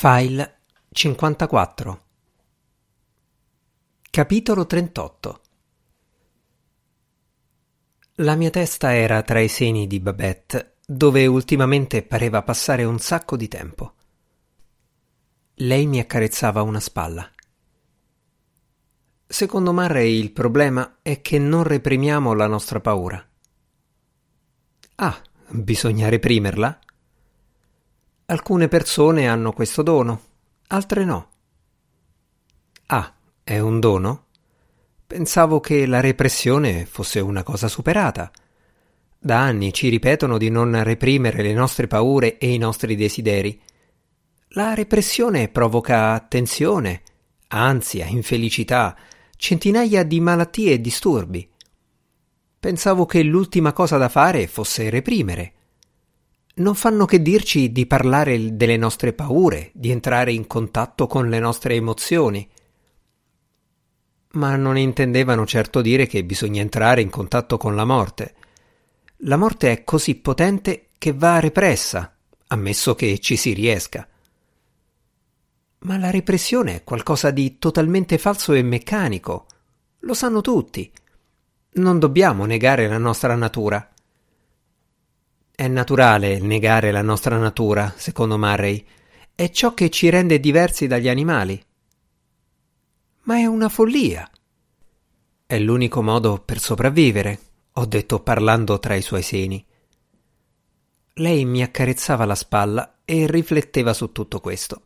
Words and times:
File 0.00 0.60
54 0.92 2.04
Capitolo 4.08 4.64
38 4.64 5.40
La 8.14 8.36
mia 8.36 8.50
testa 8.50 8.94
era 8.94 9.22
tra 9.22 9.40
i 9.40 9.48
seni 9.48 9.88
di 9.88 9.98
Babette, 9.98 10.76
dove 10.86 11.26
ultimamente 11.26 12.04
pareva 12.04 12.44
passare 12.44 12.84
un 12.84 13.00
sacco 13.00 13.36
di 13.36 13.48
tempo. 13.48 13.94
Lei 15.54 15.88
mi 15.88 15.98
accarezzava 15.98 16.62
una 16.62 16.78
spalla. 16.78 17.28
Secondo 19.26 19.72
Murray 19.72 20.16
il 20.16 20.30
problema 20.30 20.98
è 21.02 21.20
che 21.20 21.40
non 21.40 21.64
reprimiamo 21.64 22.34
la 22.34 22.46
nostra 22.46 22.78
paura. 22.78 23.28
Ah, 24.94 25.20
bisogna 25.48 26.08
reprimerla? 26.08 26.78
Alcune 28.30 28.68
persone 28.68 29.26
hanno 29.26 29.52
questo 29.52 29.80
dono, 29.80 30.20
altre 30.66 31.02
no. 31.02 31.28
Ah, 32.88 33.14
è 33.42 33.58
un 33.58 33.80
dono? 33.80 34.26
Pensavo 35.06 35.60
che 35.60 35.86
la 35.86 36.00
repressione 36.00 36.84
fosse 36.84 37.20
una 37.20 37.42
cosa 37.42 37.68
superata. 37.68 38.30
Da 39.18 39.40
anni 39.40 39.72
ci 39.72 39.88
ripetono 39.88 40.36
di 40.36 40.50
non 40.50 40.84
reprimere 40.84 41.40
le 41.40 41.54
nostre 41.54 41.86
paure 41.86 42.36
e 42.36 42.52
i 42.52 42.58
nostri 42.58 42.96
desideri. 42.96 43.58
La 44.48 44.74
repressione 44.74 45.48
provoca 45.48 46.20
tensione, 46.28 47.00
ansia, 47.48 48.04
infelicità, 48.04 48.94
centinaia 49.36 50.02
di 50.02 50.20
malattie 50.20 50.72
e 50.72 50.80
disturbi. 50.82 51.50
Pensavo 52.60 53.06
che 53.06 53.22
l'ultima 53.22 53.72
cosa 53.72 53.96
da 53.96 54.10
fare 54.10 54.46
fosse 54.46 54.90
reprimere 54.90 55.54
non 56.58 56.74
fanno 56.74 57.04
che 57.04 57.20
dirci 57.20 57.72
di 57.72 57.86
parlare 57.86 58.56
delle 58.56 58.76
nostre 58.76 59.12
paure, 59.12 59.70
di 59.74 59.90
entrare 59.90 60.32
in 60.32 60.46
contatto 60.46 61.06
con 61.06 61.28
le 61.28 61.38
nostre 61.38 61.74
emozioni. 61.74 62.48
Ma 64.32 64.56
non 64.56 64.76
intendevano 64.76 65.46
certo 65.46 65.80
dire 65.80 66.06
che 66.06 66.24
bisogna 66.24 66.60
entrare 66.60 67.00
in 67.00 67.10
contatto 67.10 67.56
con 67.56 67.74
la 67.74 67.84
morte. 67.84 68.34
La 69.22 69.36
morte 69.36 69.72
è 69.72 69.84
così 69.84 70.16
potente 70.16 70.88
che 70.98 71.12
va 71.12 71.40
repressa, 71.40 72.16
ammesso 72.48 72.94
che 72.94 73.18
ci 73.18 73.36
si 73.36 73.52
riesca. 73.52 74.06
Ma 75.80 75.96
la 75.96 76.10
repressione 76.10 76.76
è 76.76 76.84
qualcosa 76.84 77.30
di 77.30 77.58
totalmente 77.58 78.18
falso 78.18 78.52
e 78.52 78.62
meccanico. 78.62 79.46
Lo 80.00 80.14
sanno 80.14 80.40
tutti. 80.40 80.90
Non 81.70 81.98
dobbiamo 81.98 82.44
negare 82.46 82.88
la 82.88 82.98
nostra 82.98 83.34
natura. 83.36 83.88
È 85.60 85.66
naturale 85.66 86.38
negare 86.38 86.92
la 86.92 87.02
nostra 87.02 87.36
natura, 87.36 87.92
secondo 87.96 88.38
Murray. 88.38 88.86
È 89.34 89.50
ciò 89.50 89.74
che 89.74 89.90
ci 89.90 90.08
rende 90.08 90.38
diversi 90.38 90.86
dagli 90.86 91.08
animali. 91.08 91.60
Ma 93.22 93.38
è 93.38 93.46
una 93.46 93.68
follia. 93.68 94.30
È 95.44 95.58
l'unico 95.58 96.00
modo 96.00 96.38
per 96.38 96.60
sopravvivere, 96.60 97.40
ho 97.72 97.86
detto 97.86 98.20
parlando 98.20 98.78
tra 98.78 98.94
i 98.94 99.02
suoi 99.02 99.22
seni. 99.22 99.66
Lei 101.14 101.44
mi 101.44 101.60
accarezzava 101.60 102.24
la 102.24 102.36
spalla 102.36 103.00
e 103.04 103.26
rifletteva 103.26 103.92
su 103.92 104.12
tutto 104.12 104.38
questo. 104.38 104.82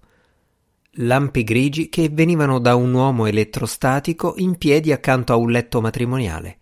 Lampi 0.93 1.45
grigi 1.45 1.91
che 1.91 2.09
venivano 2.09 2.59
da 2.59 2.77
un 2.77 2.95
uomo 2.95 3.27
elettrostatico 3.27 4.37
in 4.39 4.57
piedi 4.57 4.91
accanto 4.91 5.35
a 5.35 5.37
un 5.37 5.51
letto 5.51 5.83
matrimoniale. 5.83 6.59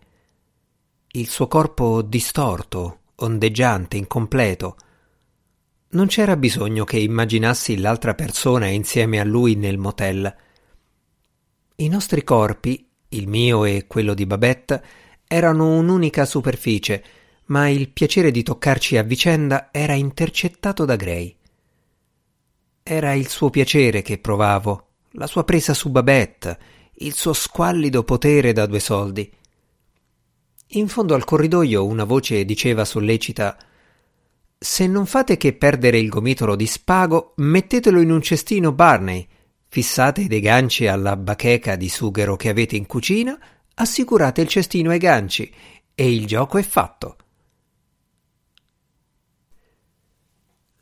Il 1.13 1.29
suo 1.29 1.47
corpo 1.47 2.03
distorto, 2.03 3.00
ondeggiante, 3.21 3.97
incompleto. 3.97 4.77
Non 5.91 6.07
c'era 6.07 6.37
bisogno 6.37 6.85
che 6.85 6.99
immaginassi 6.99 7.79
l'altra 7.79 8.15
persona 8.15 8.67
insieme 8.67 9.19
a 9.19 9.25
lui 9.25 9.55
nel 9.57 9.79
motel. 9.79 10.35
I 11.77 11.89
nostri 11.89 12.23
corpi, 12.23 12.89
il 13.09 13.27
mio 13.27 13.65
e 13.65 13.87
quello 13.87 14.15
di 14.15 14.27
Babette, 14.27 14.85
erano 15.27 15.77
un'unica 15.77 16.25
superficie, 16.25 17.05
ma 17.47 17.69
il 17.69 17.91
piacere 17.91 18.31
di 18.31 18.43
toccarci 18.43 18.97
a 18.97 19.03
vicenda 19.03 19.71
era 19.73 19.95
intercettato 19.95 20.85
da 20.85 20.97
Gray. 20.97 21.37
Era 22.83 23.13
il 23.15 23.29
suo 23.29 23.51
piacere 23.51 24.03
che 24.03 24.19
provavo, 24.19 24.87
la 25.13 25.27
sua 25.27 25.45
presa 25.45 25.75
su 25.75 25.91
Babette, 25.91 26.59
il 27.03 27.15
suo 27.15 27.33
squallido 27.33 28.05
potere 28.05 28.53
da 28.53 28.67
due 28.67 28.81
soldi. 28.81 29.31
In 30.75 30.87
fondo 30.87 31.15
al 31.15 31.25
corridoio 31.25 31.85
una 31.85 32.05
voce 32.05 32.45
diceva 32.45 32.85
sollecita 32.85 33.57
Se 34.57 34.87
non 34.87 35.05
fate 35.05 35.37
che 35.37 35.53
perdere 35.53 35.99
il 35.99 36.09
gomitolo 36.09 36.55
di 36.55 36.67
spago, 36.67 37.33
mettetelo 37.39 38.01
in 38.01 38.13
un 38.13 38.23
cestino 38.23 38.71
Barney, 38.71 39.27
fissate 39.67 40.29
dei 40.29 40.39
ganci 40.39 40.87
alla 40.87 41.17
bacheca 41.17 41.75
di 41.75 41.89
sughero 41.89 42.37
che 42.37 42.51
avete 42.51 42.77
in 42.77 42.87
cucina, 42.87 43.37
assicurate 43.75 44.43
il 44.43 44.47
cestino 44.47 44.91
ai 44.91 44.99
ganci 44.99 45.53
e 45.93 46.13
il 46.13 46.25
gioco 46.27 46.57
è 46.57 46.63
fatto. 46.63 47.17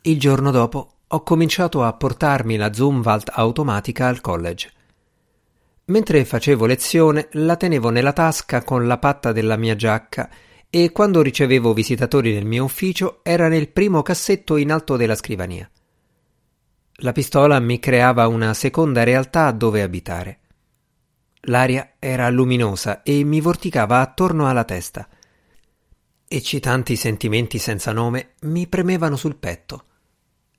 Il 0.03 0.19
giorno 0.19 0.51
dopo 0.51 0.97
ho 1.07 1.23
cominciato 1.23 1.83
a 1.83 1.93
portarmi 1.93 2.57
la 2.57 2.71
Zumwalt 2.71 3.31
automatica 3.33 4.07
al 4.07 4.21
college. 4.21 4.71
Mentre 5.89 6.23
facevo 6.23 6.67
lezione 6.67 7.29
la 7.31 7.55
tenevo 7.55 7.89
nella 7.89 8.13
tasca 8.13 8.63
con 8.63 8.85
la 8.85 8.99
patta 8.99 9.31
della 9.31 9.57
mia 9.57 9.75
giacca 9.75 10.29
e 10.69 10.91
quando 10.91 11.23
ricevevo 11.23 11.73
visitatori 11.73 12.31
nel 12.31 12.45
mio 12.45 12.63
ufficio 12.63 13.21
era 13.23 13.47
nel 13.47 13.69
primo 13.69 14.03
cassetto 14.03 14.57
in 14.57 14.71
alto 14.71 14.97
della 14.97 15.15
scrivania. 15.15 15.67
La 17.01 17.11
pistola 17.11 17.59
mi 17.59 17.79
creava 17.79 18.27
una 18.27 18.53
seconda 18.53 19.03
realtà 19.03 19.49
dove 19.51 19.81
abitare. 19.81 20.39
L'aria 21.43 21.93
era 21.97 22.29
luminosa 22.29 23.01
e 23.01 23.23
mi 23.23 23.41
vorticava 23.41 23.99
attorno 23.99 24.47
alla 24.47 24.65
testa. 24.65 25.07
Eccitanti 26.27 26.95
sentimenti 26.97 27.57
senza 27.57 27.91
nome 27.93 28.33
mi 28.41 28.67
premevano 28.67 29.15
sul 29.15 29.37
petto. 29.37 29.85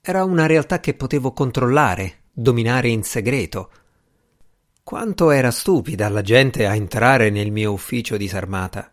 Era 0.00 0.24
una 0.24 0.46
realtà 0.46 0.80
che 0.80 0.94
potevo 0.94 1.32
controllare, 1.32 2.22
dominare 2.32 2.88
in 2.88 3.04
segreto, 3.04 3.70
quanto 4.90 5.30
era 5.30 5.52
stupida 5.52 6.08
la 6.08 6.20
gente 6.20 6.66
a 6.66 6.74
entrare 6.74 7.30
nel 7.30 7.52
mio 7.52 7.70
ufficio 7.70 8.16
disarmata. 8.16 8.92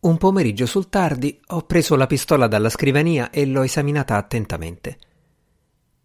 Un 0.00 0.16
pomeriggio 0.16 0.64
sul 0.64 0.88
tardi 0.88 1.38
ho 1.48 1.66
preso 1.66 1.96
la 1.96 2.06
pistola 2.06 2.46
dalla 2.46 2.70
scrivania 2.70 3.28
e 3.28 3.44
l'ho 3.44 3.60
esaminata 3.60 4.16
attentamente. 4.16 4.98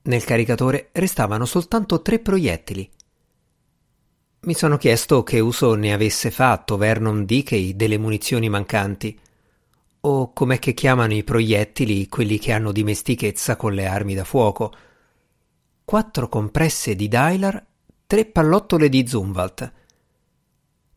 Nel 0.02 0.26
caricatore 0.26 0.90
restavano 0.92 1.46
soltanto 1.46 2.02
tre 2.02 2.20
proiettili. 2.20 2.92
Mi 4.42 4.54
sono 4.54 4.76
chiesto 4.76 5.24
che 5.24 5.40
uso 5.40 5.76
ne 5.76 5.94
avesse 5.94 6.32
fatto 6.32 6.76
Vernon 6.76 7.24
Dickey 7.24 7.78
delle 7.78 7.98
munizioni 7.98 8.50
mancanti, 8.50 9.18
o 10.02 10.34
com'è 10.34 10.60
che 10.60 10.74
chiamano 10.74 11.14
i 11.14 11.24
proiettili 11.24 12.10
quelli 12.10 12.40
che 12.40 12.52
hanno 12.52 12.74
dimestichezza 12.74 13.56
con 13.56 13.72
le 13.72 13.86
armi 13.86 14.16
da 14.16 14.26
fuoco. 14.26 14.74
Quattro 15.86 16.28
compresse 16.28 16.94
di 16.94 17.08
Dylar 17.08 17.66
tre 18.08 18.26
pallottole 18.26 18.88
di 18.88 19.08
Zumwalt. 19.08 19.72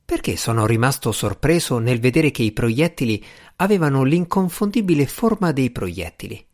Perché 0.05 0.37
sono 0.37 0.67
rimasto 0.67 1.11
sorpreso 1.13 1.79
nel 1.79 2.01
vedere 2.01 2.31
che 2.31 2.43
i 2.43 2.53
proiettili 2.53 3.25
avevano 3.57 4.03
l'inconfondibile 4.05 5.07
forma 5.07 5.53
dei 5.53 5.71
proiettili. 5.71 6.47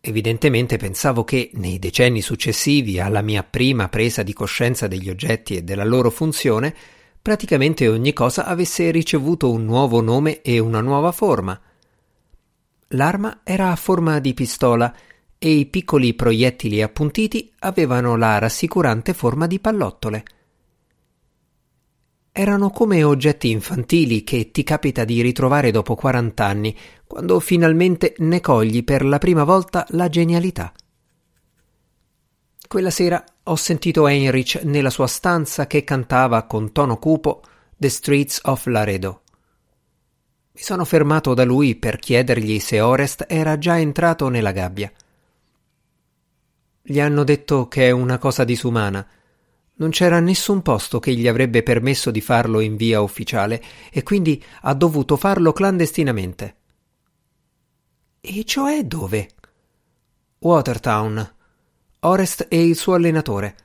Evidentemente 0.00 0.76
pensavo 0.76 1.24
che, 1.24 1.50
nei 1.54 1.78
decenni 1.78 2.20
successivi 2.20 3.00
alla 3.00 3.22
mia 3.22 3.42
prima 3.42 3.88
presa 3.88 4.22
di 4.22 4.34
coscienza 4.34 4.86
degli 4.86 5.08
oggetti 5.08 5.56
e 5.56 5.62
della 5.62 5.84
loro 5.84 6.10
funzione, 6.10 6.74
praticamente 7.20 7.88
ogni 7.88 8.12
cosa 8.12 8.44
avesse 8.44 8.90
ricevuto 8.90 9.50
un 9.50 9.64
nuovo 9.64 10.02
nome 10.02 10.42
e 10.42 10.58
una 10.58 10.82
nuova 10.82 11.10
forma. 11.10 11.58
L'arma 12.88 13.40
era 13.44 13.70
a 13.70 13.76
forma 13.76 14.18
di 14.18 14.34
pistola 14.34 14.94
e 15.44 15.50
i 15.50 15.66
piccoli 15.66 16.14
proiettili 16.14 16.80
appuntiti 16.80 17.52
avevano 17.58 18.16
la 18.16 18.38
rassicurante 18.38 19.12
forma 19.12 19.46
di 19.46 19.60
pallottole. 19.60 20.24
Erano 22.32 22.70
come 22.70 23.04
oggetti 23.04 23.50
infantili 23.50 24.24
che 24.24 24.50
ti 24.50 24.62
capita 24.62 25.04
di 25.04 25.20
ritrovare 25.20 25.70
dopo 25.70 25.96
quarant'anni, 25.96 26.74
quando 27.06 27.40
finalmente 27.40 28.14
ne 28.20 28.40
cogli 28.40 28.84
per 28.84 29.04
la 29.04 29.18
prima 29.18 29.44
volta 29.44 29.84
la 29.90 30.08
genialità. 30.08 30.72
Quella 32.66 32.88
sera 32.88 33.22
ho 33.42 33.56
sentito 33.56 34.08
Heinrich 34.08 34.62
nella 34.62 34.88
sua 34.88 35.06
stanza 35.06 35.66
che 35.66 35.84
cantava 35.84 36.44
con 36.44 36.72
tono 36.72 36.96
cupo 36.96 37.42
The 37.76 37.90
Streets 37.90 38.40
of 38.44 38.64
Laredo. 38.64 39.20
Mi 40.52 40.62
sono 40.62 40.86
fermato 40.86 41.34
da 41.34 41.44
lui 41.44 41.74
per 41.74 41.98
chiedergli 41.98 42.58
se 42.60 42.80
Orest 42.80 43.26
era 43.28 43.58
già 43.58 43.78
entrato 43.78 44.30
nella 44.30 44.50
gabbia. 44.50 44.90
Gli 46.86 47.00
hanno 47.00 47.24
detto 47.24 47.66
che 47.66 47.88
è 47.88 47.90
una 47.92 48.18
cosa 48.18 48.44
disumana. 48.44 49.06
Non 49.76 49.88
c'era 49.88 50.20
nessun 50.20 50.60
posto 50.60 51.00
che 51.00 51.14
gli 51.14 51.26
avrebbe 51.26 51.62
permesso 51.62 52.10
di 52.10 52.20
farlo 52.20 52.60
in 52.60 52.76
via 52.76 53.00
ufficiale 53.00 53.62
e 53.90 54.02
quindi 54.02 54.44
ha 54.60 54.74
dovuto 54.74 55.16
farlo 55.16 55.54
clandestinamente. 55.54 56.56
E 58.20 58.44
cioè 58.44 58.84
dove? 58.84 59.30
Watertown. 60.40 61.34
Orest 62.00 62.48
e 62.50 62.66
il 62.66 62.76
suo 62.76 62.92
allenatore. 62.92 63.56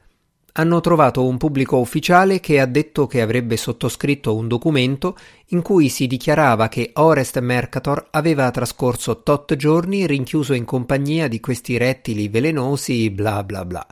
Hanno 0.53 0.79
trovato 0.81 1.25
un 1.25 1.37
pubblico 1.37 1.77
ufficiale 1.77 2.39
che 2.39 2.59
ha 2.59 2.65
detto 2.65 3.05
che 3.05 3.21
avrebbe 3.21 3.55
sottoscritto 3.55 4.35
un 4.35 4.47
documento 4.47 5.15
in 5.47 5.61
cui 5.61 5.89
si 5.89 6.07
dichiarava 6.07 6.67
che 6.67 6.91
Orest 6.95 7.39
Mercator 7.39 8.07
aveva 8.11 8.49
trascorso 8.49 9.21
tot 9.21 9.55
giorni 9.55 10.07
rinchiuso 10.07 10.53
in 10.53 10.65
compagnia 10.65 11.27
di 11.27 11.39
questi 11.39 11.77
rettili 11.77 12.27
velenosi 12.29 13.09
bla 13.11 13.43
bla 13.43 13.63
bla. 13.63 13.87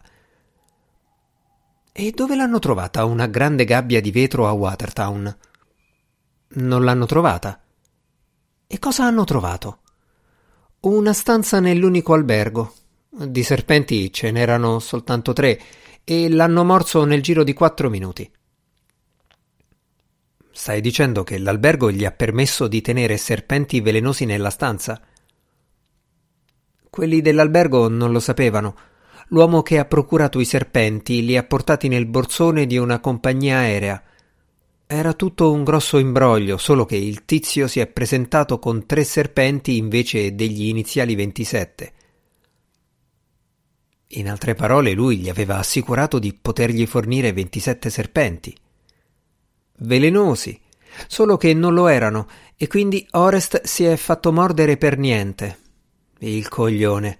E 1.91 2.11
dove 2.11 2.35
l'hanno 2.35 2.59
trovata 2.59 3.05
una 3.05 3.27
grande 3.27 3.63
gabbia 3.63 4.01
di 4.01 4.11
vetro 4.11 4.47
a 4.47 4.51
Watertown? 4.51 5.37
Non 6.49 6.83
l'hanno 6.83 7.05
trovata. 7.05 7.59
E 8.67 8.79
cosa 8.79 9.05
hanno 9.05 9.23
trovato? 9.23 9.79
Una 10.81 11.13
stanza 11.13 11.59
nell'unico 11.59 12.13
albergo. 12.13 12.73
Di 13.09 13.41
serpenti 13.43 14.11
ce 14.13 14.29
n'erano 14.29 14.79
soltanto 14.79 15.33
tre 15.33 15.59
e 16.09 16.29
l'hanno 16.29 16.63
morso 16.63 17.03
nel 17.03 17.21
giro 17.21 17.43
di 17.43 17.51
quattro 17.51 17.89
minuti. 17.89 18.31
Stai 20.49 20.79
dicendo 20.79 21.25
che 21.25 21.37
l'albergo 21.37 21.91
gli 21.91 22.05
ha 22.05 22.11
permesso 22.11 22.69
di 22.69 22.79
tenere 22.79 23.17
serpenti 23.17 23.81
velenosi 23.81 24.23
nella 24.23 24.49
stanza? 24.49 25.01
Quelli 26.89 27.19
dell'albergo 27.19 27.89
non 27.89 28.13
lo 28.13 28.21
sapevano. 28.21 28.77
L'uomo 29.27 29.61
che 29.61 29.79
ha 29.79 29.83
procurato 29.83 30.39
i 30.39 30.45
serpenti 30.45 31.25
li 31.25 31.35
ha 31.35 31.43
portati 31.43 31.89
nel 31.89 32.05
borsone 32.05 32.65
di 32.67 32.77
una 32.77 33.01
compagnia 33.01 33.57
aerea. 33.57 34.01
Era 34.87 35.11
tutto 35.11 35.51
un 35.51 35.65
grosso 35.65 35.97
imbroglio, 35.97 36.55
solo 36.55 36.85
che 36.85 36.95
il 36.95 37.25
tizio 37.25 37.67
si 37.67 37.81
è 37.81 37.87
presentato 37.87 38.59
con 38.59 38.85
tre 38.85 39.03
serpenti 39.03 39.75
invece 39.75 40.35
degli 40.35 40.67
iniziali 40.67 41.15
27. 41.15 41.91
In 44.11 44.29
altre 44.29 44.55
parole, 44.55 44.93
lui 44.93 45.17
gli 45.17 45.27
aveva 45.27 45.57
assicurato 45.57 46.17
di 46.17 46.33
potergli 46.33 46.85
fornire 46.85 47.33
27 47.33 47.89
serpenti. 47.89 48.55
Velenosi, 49.79 50.59
solo 51.07 51.35
che 51.35 51.53
non 51.53 51.73
lo 51.73 51.87
erano, 51.87 52.27
e 52.55 52.67
quindi 52.67 53.05
Orest 53.11 53.63
si 53.63 53.83
è 53.83 53.97
fatto 53.97 54.31
mordere 54.31 54.77
per 54.77 54.97
niente. 54.97 55.59
Il 56.19 56.47
coglione. 56.47 57.19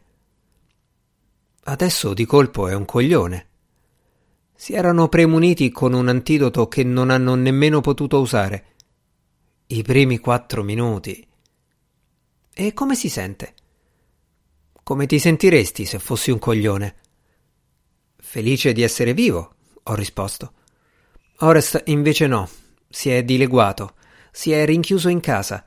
Adesso 1.65 2.13
di 2.13 2.25
colpo 2.25 2.69
è 2.69 2.73
un 2.73 2.85
coglione. 2.85 3.47
Si 4.55 4.73
erano 4.73 5.09
premuniti 5.09 5.69
con 5.69 5.93
un 5.93 6.07
antidoto 6.07 6.67
che 6.69 6.83
non 6.83 7.09
hanno 7.09 7.35
nemmeno 7.35 7.81
potuto 7.81 8.19
usare. 8.19 8.65
I 9.67 9.83
primi 9.83 10.17
quattro 10.19 10.63
minuti. 10.63 11.27
E 12.53 12.73
come 12.73 12.95
si 12.95 13.09
sente? 13.09 13.53
Come 14.87 15.05
ti 15.05 15.19
sentiresti 15.19 15.83
se 15.83 15.99
fossi 15.99 16.31
un 16.31 16.39
coglione? 16.39 16.95
Felice 18.15 18.71
di 18.71 18.83
essere 18.83 19.13
vivo, 19.13 19.55
ho 19.83 19.93
risposto. 19.95 20.53
Orest 21.39 21.81
invece 21.87 22.25
no, 22.25 22.47
si 22.87 23.09
è 23.09 23.21
dileguato, 23.21 23.95
si 24.31 24.53
è 24.53 24.65
rinchiuso 24.65 25.09
in 25.09 25.19
casa. 25.19 25.65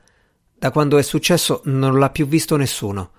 Da 0.57 0.71
quando 0.71 0.97
è 0.97 1.03
successo 1.03 1.61
non 1.65 1.99
l'ha 1.99 2.09
più 2.09 2.25
visto 2.25 2.55
nessuno. 2.55 3.11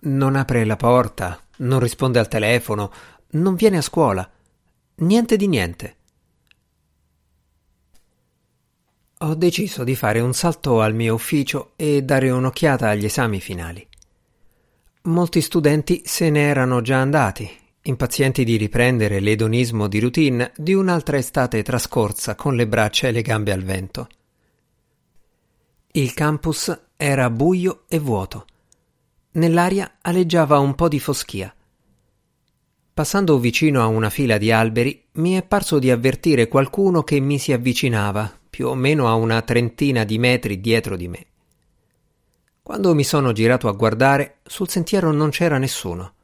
Non 0.00 0.36
apre 0.36 0.66
la 0.66 0.76
porta, 0.76 1.40
non 1.60 1.80
risponde 1.80 2.18
al 2.18 2.28
telefono, 2.28 2.92
non 3.28 3.54
viene 3.54 3.78
a 3.78 3.82
scuola. 3.82 4.30
Niente 4.96 5.36
di 5.38 5.48
niente. 5.48 5.96
Ho 9.20 9.34
deciso 9.34 9.82
di 9.82 9.96
fare 9.96 10.20
un 10.20 10.34
salto 10.34 10.82
al 10.82 10.92
mio 10.92 11.14
ufficio 11.14 11.72
e 11.76 12.02
dare 12.02 12.28
un'occhiata 12.28 12.90
agli 12.90 13.06
esami 13.06 13.40
finali. 13.40 13.88
Molti 15.06 15.40
studenti 15.40 16.02
se 16.04 16.30
ne 16.30 16.40
erano 16.40 16.80
già 16.80 17.00
andati, 17.00 17.48
impazienti 17.82 18.42
di 18.42 18.56
riprendere 18.56 19.20
l'edonismo 19.20 19.86
di 19.86 20.00
routine 20.00 20.50
di 20.56 20.74
un'altra 20.74 21.16
estate 21.16 21.62
trascorsa 21.62 22.34
con 22.34 22.56
le 22.56 22.66
braccia 22.66 23.06
e 23.06 23.12
le 23.12 23.22
gambe 23.22 23.52
al 23.52 23.62
vento. 23.62 24.08
Il 25.92 26.12
campus 26.12 26.76
era 26.96 27.30
buio 27.30 27.84
e 27.88 28.00
vuoto. 28.00 28.46
Nell'aria 29.32 29.98
aleggiava 30.00 30.58
un 30.58 30.74
po' 30.74 30.88
di 30.88 30.98
foschia. 30.98 31.54
Passando 32.92 33.38
vicino 33.38 33.82
a 33.82 33.86
una 33.86 34.10
fila 34.10 34.38
di 34.38 34.50
alberi, 34.50 35.04
mi 35.12 35.34
è 35.34 35.44
parso 35.44 35.78
di 35.78 35.88
avvertire 35.88 36.48
qualcuno 36.48 37.04
che 37.04 37.20
mi 37.20 37.38
si 37.38 37.52
avvicinava, 37.52 38.40
più 38.50 38.66
o 38.66 38.74
meno 38.74 39.06
a 39.06 39.14
una 39.14 39.40
trentina 39.42 40.02
di 40.02 40.18
metri 40.18 40.60
dietro 40.60 40.96
di 40.96 41.06
me. 41.06 41.26
Quando 42.66 42.96
mi 42.96 43.04
sono 43.04 43.30
girato 43.30 43.68
a 43.68 43.72
guardare, 43.74 44.38
sul 44.42 44.68
sentiero 44.68 45.12
non 45.12 45.30
c'era 45.30 45.56
nessuno. 45.56 46.14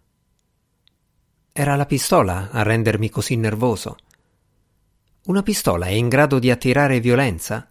Era 1.53 1.77
la 1.77 1.87
pistola 1.87 2.51
a 2.51 2.65
rendermi 2.65 3.09
così 3.11 3.37
nervoso. 3.37 3.97
Una 5.27 5.45
pistola 5.45 5.87
è 5.87 5.91
in 5.91 6.09
grado 6.09 6.41
di 6.41 6.51
attirare 6.51 6.99
violenza? 6.99 7.71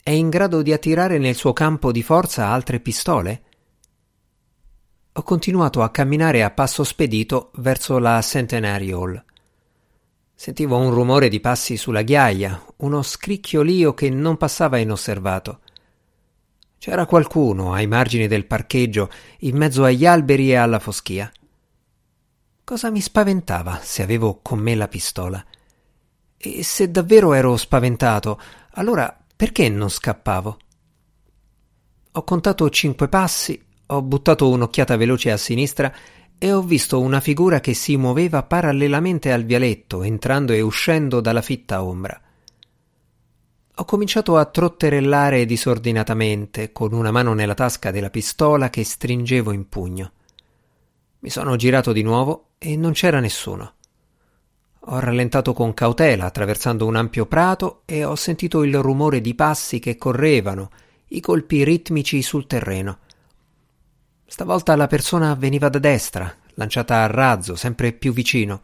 È 0.00 0.10
in 0.10 0.28
grado 0.28 0.62
di 0.62 0.72
attirare 0.72 1.18
nel 1.18 1.34
suo 1.34 1.52
campo 1.52 1.90
di 1.90 2.04
forza 2.04 2.46
altre 2.46 2.78
pistole? 2.78 3.42
ho 5.10 5.22
continuato 5.24 5.82
a 5.82 5.90
camminare 5.90 6.44
a 6.44 6.52
passo 6.52 6.84
spedito 6.84 7.50
verso 7.56 7.98
la 7.98 8.22
Centenary 8.22 8.92
Hall. 8.92 9.20
Sentivo 10.32 10.76
un 10.76 10.92
rumore 10.92 11.28
di 11.28 11.40
passi 11.40 11.76
sulla 11.76 12.02
ghiaia, 12.02 12.66
uno 12.76 13.02
scricchiolio 13.02 13.94
che 13.94 14.10
non 14.10 14.36
passava 14.36 14.78
inosservato. 14.78 15.58
C'era 16.78 17.06
qualcuno 17.06 17.72
ai 17.72 17.86
margini 17.86 18.26
del 18.26 18.46
parcheggio, 18.46 19.10
in 19.40 19.56
mezzo 19.56 19.84
agli 19.84 20.04
alberi 20.04 20.50
e 20.50 20.56
alla 20.56 20.78
foschia. 20.78 21.32
Cosa 22.62 22.90
mi 22.90 23.00
spaventava 23.00 23.80
se 23.82 24.02
avevo 24.02 24.40
con 24.42 24.58
me 24.58 24.74
la 24.74 24.88
pistola? 24.88 25.44
E 26.36 26.62
se 26.62 26.90
davvero 26.90 27.32
ero 27.32 27.56
spaventato, 27.56 28.40
allora 28.72 29.16
perché 29.36 29.68
non 29.68 29.88
scappavo? 29.88 30.58
Ho 32.12 32.22
contato 32.22 32.70
cinque 32.70 33.08
passi 33.08 33.60
ho 33.86 34.00
buttato 34.00 34.48
un'occhiata 34.48 34.96
veloce 34.96 35.30
a 35.30 35.36
sinistra 35.36 35.94
e 36.38 36.52
ho 36.52 36.62
visto 36.62 37.00
una 37.00 37.20
figura 37.20 37.60
che 37.60 37.74
si 37.74 37.96
muoveva 37.96 38.42
parallelamente 38.42 39.30
al 39.30 39.44
vialetto, 39.44 40.02
entrando 40.02 40.52
e 40.52 40.62
uscendo 40.62 41.20
dalla 41.20 41.42
fitta 41.42 41.82
ombra. 41.84 42.18
Ho 43.76 43.84
cominciato 43.86 44.36
a 44.36 44.44
trotterellare 44.44 45.44
disordinatamente, 45.46 46.70
con 46.70 46.92
una 46.92 47.10
mano 47.10 47.34
nella 47.34 47.54
tasca 47.54 47.90
della 47.90 48.08
pistola 48.08 48.70
che 48.70 48.84
stringevo 48.84 49.50
in 49.50 49.68
pugno. 49.68 50.12
Mi 51.18 51.28
sono 51.28 51.56
girato 51.56 51.90
di 51.92 52.02
nuovo 52.02 52.50
e 52.58 52.76
non 52.76 52.92
c'era 52.92 53.18
nessuno. 53.18 53.72
Ho 54.78 55.00
rallentato 55.00 55.52
con 55.54 55.74
cautela, 55.74 56.26
attraversando 56.26 56.86
un 56.86 56.94
ampio 56.94 57.26
prato, 57.26 57.82
e 57.84 58.04
ho 58.04 58.14
sentito 58.14 58.62
il 58.62 58.78
rumore 58.78 59.20
di 59.20 59.34
passi 59.34 59.80
che 59.80 59.96
correvano, 59.96 60.70
i 61.08 61.20
colpi 61.20 61.64
ritmici 61.64 62.22
sul 62.22 62.46
terreno. 62.46 62.98
Stavolta 64.24 64.76
la 64.76 64.86
persona 64.86 65.34
veniva 65.34 65.68
da 65.68 65.80
destra, 65.80 66.32
lanciata 66.54 67.02
a 67.02 67.06
razzo, 67.08 67.56
sempre 67.56 67.92
più 67.92 68.12
vicino. 68.12 68.62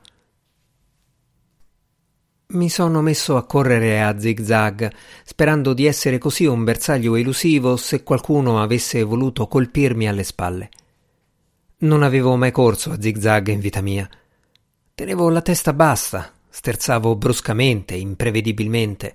Mi 2.53 2.69
sono 2.69 3.01
messo 3.01 3.37
a 3.37 3.45
correre 3.45 4.03
a 4.03 4.19
zig-zag, 4.19 4.93
sperando 5.23 5.73
di 5.73 5.87
essere 5.87 6.19
così 6.19 6.47
un 6.47 6.65
bersaglio 6.65 7.15
elusivo 7.15 7.77
se 7.77 8.03
qualcuno 8.03 8.61
avesse 8.61 9.05
voluto 9.05 9.47
colpirmi 9.47 10.09
alle 10.09 10.25
spalle. 10.25 10.69
Non 11.79 12.03
avevo 12.03 12.35
mai 12.35 12.51
corso 12.51 12.91
a 12.91 13.01
zig-zag 13.01 13.49
in 13.49 13.61
vita 13.61 13.81
mia. 13.81 14.09
Tenevo 14.93 15.29
la 15.29 15.43
testa 15.43 15.73
bassa, 15.73 16.33
sterzavo 16.49 17.15
bruscamente, 17.15 17.95
imprevedibilmente. 17.95 19.15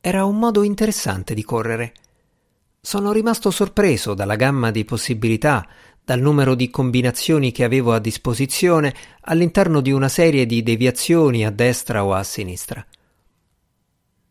Era 0.00 0.24
un 0.24 0.38
modo 0.38 0.62
interessante 0.62 1.34
di 1.34 1.42
correre. 1.42 1.92
Sono 2.80 3.10
rimasto 3.10 3.50
sorpreso 3.50 4.14
dalla 4.14 4.36
gamma 4.36 4.70
di 4.70 4.84
possibilità, 4.84 5.66
dal 6.08 6.20
numero 6.20 6.54
di 6.54 6.70
combinazioni 6.70 7.52
che 7.52 7.64
avevo 7.64 7.92
a 7.92 7.98
disposizione 7.98 8.94
all'interno 9.20 9.82
di 9.82 9.92
una 9.92 10.08
serie 10.08 10.46
di 10.46 10.62
deviazioni 10.62 11.44
a 11.44 11.50
destra 11.50 12.02
o 12.02 12.14
a 12.14 12.22
sinistra. 12.22 12.82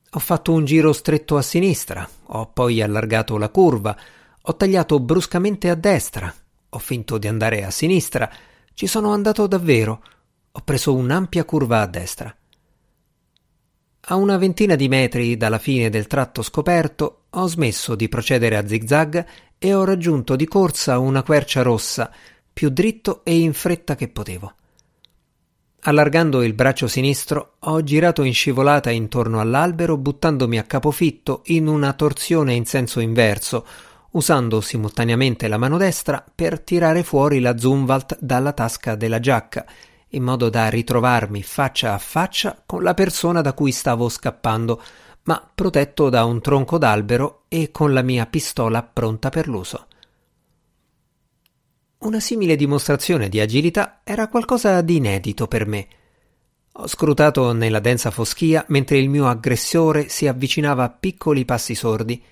Ho 0.10 0.18
fatto 0.18 0.54
un 0.54 0.66
giro 0.66 0.92
stretto 0.92 1.38
a 1.38 1.44
sinistra, 1.44 2.10
ho 2.30 2.48
poi 2.48 2.82
allargato 2.82 3.38
la 3.38 3.50
curva, 3.50 3.96
ho 4.42 4.56
tagliato 4.56 5.00
bruscamente 5.00 5.70
a 5.70 5.76
destra, 5.76 6.34
ho 6.68 6.80
finto 6.80 7.20
di 7.20 7.28
andare 7.28 7.64
a 7.64 7.70
sinistra, 7.70 8.28
ci 8.74 8.88
sono 8.88 9.14
andato 9.14 9.46
davvero, 9.46 10.04
ho 10.54 10.62
preso 10.62 10.96
un'ampia 10.96 11.46
curva 11.46 11.82
a 11.82 11.86
destra. 11.86 12.36
A 14.10 14.16
una 14.16 14.38
ventina 14.38 14.76
di 14.76 14.88
metri 14.88 15.36
dalla 15.36 15.58
fine 15.58 15.90
del 15.90 16.08
tratto 16.08 16.42
scoperto 16.42 17.24
ho 17.30 17.46
smesso 17.48 17.94
di 17.94 18.08
procedere 18.08 18.56
a 18.56 18.66
zigzag 18.66 19.26
e 19.58 19.74
ho 19.74 19.84
raggiunto 19.84 20.38
di 20.38 20.46
corsa 20.46 20.98
una 20.98 21.24
quercia 21.24 21.62
rossa, 21.62 22.10
più 22.54 22.70
dritto 22.70 23.20
e 23.26 23.38
in 23.38 23.52
fretta 23.52 23.96
che 23.96 24.08
potevo. 24.08 24.54
Allargando 25.82 26.42
il 26.42 26.54
braccio 26.54 26.88
sinistro, 26.88 27.56
ho 27.60 27.84
girato 27.84 28.24
in 28.24 28.34
scivolata 28.34 28.92
intorno 28.92 29.42
all'albero, 29.42 29.98
buttandomi 29.98 30.58
a 30.58 30.64
capofitto 30.64 31.42
in 31.48 31.68
una 31.68 31.92
torsione 31.92 32.54
in 32.54 32.66
senso 32.66 33.02
inverso, 33.02 33.66
usando 34.12 34.62
simultaneamente 34.62 35.50
la 35.50 35.58
mano 35.58 35.76
destra 35.76 36.24
per 36.34 36.62
tirare 36.62 37.04
fuori 37.04 37.42
la 37.42 37.58
Zumwalt 37.58 38.18
dalla 38.22 38.54
tasca 38.54 38.96
della 38.96 39.20
giacca, 39.20 39.66
in 40.18 40.24
modo 40.24 40.50
da 40.50 40.68
ritrovarmi 40.68 41.42
faccia 41.44 41.94
a 41.94 41.98
faccia 41.98 42.62
con 42.66 42.84
la 42.84 42.94
persona 42.94 43.42
da 43.42 43.54
cui 43.54 43.72
stavo 43.72 44.10
scappando, 44.10 44.82
ma 45.24 45.50
protetto 45.54 46.10
da 46.10 46.26
un 46.26 46.42
tronco 46.42 46.78
d'albero 46.78 47.44
e 47.48 47.72
con 47.72 47.94
la 47.94 48.02
mia 48.02 48.26
pistola 48.26 48.84
pronta 48.84 49.30
per 49.30 49.48
l'uso. 49.48 49.88
Una 52.00 52.20
simile 52.20 52.56
dimostrazione 52.56 53.28
di 53.28 53.40
agilità 53.40 54.02
era 54.04 54.28
qualcosa 54.28 54.82
di 54.82 54.98
inedito 54.98 55.48
per 55.48 55.66
me. 55.66 55.88
Ho 56.74 56.88
scrutato 56.88 57.54
nella 57.54 57.80
densa 57.80 58.12
foschia 58.12 58.64
mentre 58.68 59.00
il 59.00 59.10
mio 59.10 59.28
aggressore 59.28 60.10
si 60.10 60.28
avvicinava 60.28 60.84
a 60.84 60.90
piccoli 60.90 61.44
passi 61.44 61.74
sordi. 61.74 62.24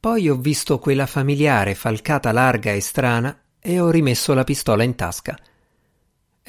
Poi 0.00 0.28
ho 0.30 0.36
visto 0.36 0.78
quella 0.78 1.06
familiare 1.06 1.74
falcata 1.74 2.32
larga 2.32 2.72
e 2.72 2.80
strana 2.80 3.38
e 3.60 3.80
ho 3.80 3.90
rimesso 3.90 4.32
la 4.32 4.44
pistola 4.44 4.82
in 4.82 4.94
tasca. 4.94 5.38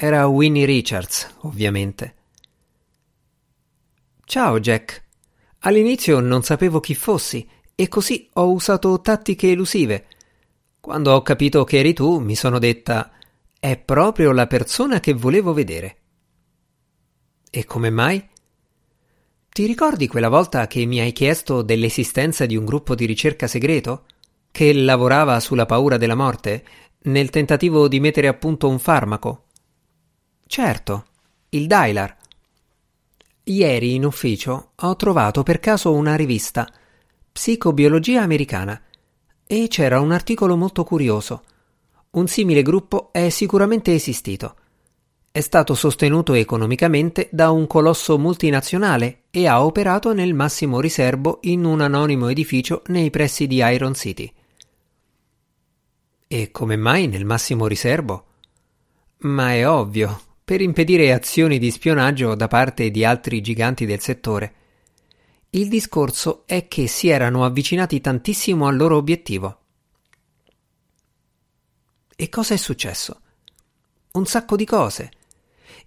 Era 0.02 0.26
Winnie 0.28 0.64
Richards, 0.64 1.28
ovviamente. 1.40 2.14
Ciao, 4.24 4.58
Jack. 4.58 5.04
All'inizio 5.58 6.20
non 6.20 6.42
sapevo 6.42 6.80
chi 6.80 6.94
fossi 6.94 7.46
e 7.74 7.86
così 7.88 8.26
ho 8.32 8.50
usato 8.50 9.02
tattiche 9.02 9.50
elusive. 9.50 10.06
Quando 10.80 11.12
ho 11.12 11.20
capito 11.20 11.64
che 11.64 11.80
eri 11.80 11.92
tu, 11.92 12.18
mi 12.18 12.34
sono 12.34 12.58
detta 12.58 13.12
è 13.58 13.76
proprio 13.76 14.32
la 14.32 14.46
persona 14.46 15.00
che 15.00 15.12
volevo 15.12 15.52
vedere. 15.52 15.96
E 17.50 17.66
come 17.66 17.90
mai? 17.90 18.26
Ti 19.50 19.66
ricordi 19.66 20.08
quella 20.08 20.30
volta 20.30 20.66
che 20.66 20.86
mi 20.86 20.98
hai 21.00 21.12
chiesto 21.12 21.60
dell'esistenza 21.60 22.46
di 22.46 22.56
un 22.56 22.64
gruppo 22.64 22.94
di 22.94 23.04
ricerca 23.04 23.46
segreto? 23.46 24.06
Che 24.50 24.72
lavorava 24.72 25.38
sulla 25.40 25.66
paura 25.66 25.98
della 25.98 26.14
morte, 26.14 26.64
nel 27.02 27.28
tentativo 27.28 27.86
di 27.86 28.00
mettere 28.00 28.28
a 28.28 28.32
punto 28.32 28.66
un 28.66 28.78
farmaco? 28.78 29.44
Certo, 30.52 31.06
il 31.50 31.68
Dylar. 31.68 32.16
Ieri 33.44 33.94
in 33.94 34.04
ufficio 34.04 34.72
ho 34.74 34.96
trovato 34.96 35.44
per 35.44 35.60
caso 35.60 35.92
una 35.92 36.16
rivista, 36.16 36.68
Psicobiologia 37.30 38.22
americana, 38.22 38.82
e 39.46 39.68
c'era 39.68 40.00
un 40.00 40.10
articolo 40.10 40.56
molto 40.56 40.82
curioso. 40.82 41.44
Un 42.10 42.26
simile 42.26 42.62
gruppo 42.62 43.10
è 43.12 43.28
sicuramente 43.28 43.94
esistito. 43.94 44.56
È 45.30 45.38
stato 45.38 45.76
sostenuto 45.76 46.32
economicamente 46.32 47.28
da 47.30 47.50
un 47.50 47.68
colosso 47.68 48.18
multinazionale 48.18 49.26
e 49.30 49.46
ha 49.46 49.64
operato 49.64 50.12
nel 50.12 50.34
massimo 50.34 50.80
riservo 50.80 51.38
in 51.42 51.64
un 51.64 51.80
anonimo 51.80 52.26
edificio 52.26 52.82
nei 52.86 53.10
pressi 53.10 53.46
di 53.46 53.58
Iron 53.58 53.94
City. 53.94 54.32
E 56.26 56.50
come 56.50 56.74
mai 56.74 57.06
nel 57.06 57.24
massimo 57.24 57.68
riservo? 57.68 58.24
Ma 59.18 59.52
è 59.52 59.68
ovvio, 59.68 60.22
per 60.50 60.60
impedire 60.60 61.12
azioni 61.12 61.60
di 61.60 61.70
spionaggio 61.70 62.34
da 62.34 62.48
parte 62.48 62.90
di 62.90 63.04
altri 63.04 63.40
giganti 63.40 63.86
del 63.86 64.00
settore. 64.00 64.54
Il 65.50 65.68
discorso 65.68 66.42
è 66.44 66.66
che 66.66 66.88
si 66.88 67.06
erano 67.06 67.44
avvicinati 67.44 68.00
tantissimo 68.00 68.66
al 68.66 68.74
loro 68.74 68.96
obiettivo. 68.96 69.58
E 72.16 72.28
cosa 72.28 72.54
è 72.54 72.56
successo? 72.56 73.20
Un 74.10 74.26
sacco 74.26 74.56
di 74.56 74.64
cose. 74.64 75.10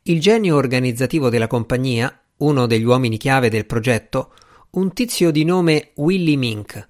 Il 0.04 0.22
genio 0.22 0.56
organizzativo 0.56 1.28
della 1.28 1.48
compagnia, 1.48 2.24
uno 2.38 2.66
degli 2.66 2.86
uomini 2.86 3.18
chiave 3.18 3.50
del 3.50 3.66
progetto, 3.66 4.34
un 4.70 4.94
tizio 4.94 5.30
di 5.32 5.44
nome 5.44 5.92
Willy 5.96 6.38
Mink. 6.38 6.90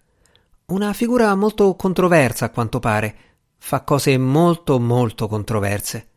Una 0.67 0.93
figura 0.93 1.33
molto 1.33 1.75
controversa 1.75 2.45
a 2.45 2.49
quanto 2.51 2.77
pare, 2.77 3.15
fa 3.57 3.81
cose 3.81 4.15
molto 4.19 4.79
molto 4.79 5.27
controverse. 5.27 6.09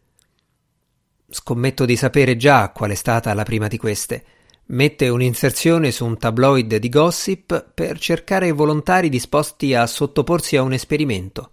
Scommetto 1.29 1.85
di 1.85 1.97
sapere 1.97 2.37
già 2.37 2.71
qual 2.71 2.91
è 2.91 2.95
stata 2.95 3.35
la 3.35 3.43
prima 3.43 3.67
di 3.67 3.79
queste. 3.79 4.25
Mette 4.67 5.09
un'inserzione 5.09 5.91
su 5.91 6.05
un 6.05 6.19
tabloid 6.19 6.77
di 6.77 6.89
gossip 6.89 7.71
per 7.73 7.99
cercare 7.99 8.53
volontari 8.53 9.09
disposti 9.09 9.75
a 9.75 9.87
sottoporsi 9.87 10.57
a 10.57 10.63
un 10.63 10.73
esperimento. 10.73 11.53